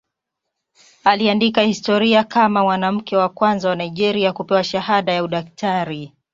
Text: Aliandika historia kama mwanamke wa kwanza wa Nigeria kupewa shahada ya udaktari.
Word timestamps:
Aliandika 1.03 1.61
historia 1.61 2.23
kama 2.23 2.63
mwanamke 2.63 3.17
wa 3.17 3.29
kwanza 3.29 3.69
wa 3.69 3.75
Nigeria 3.75 4.33
kupewa 4.33 4.63
shahada 4.63 5.13
ya 5.13 5.23
udaktari. 5.23 6.13